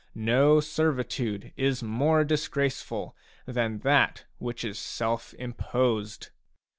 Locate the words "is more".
1.55-2.23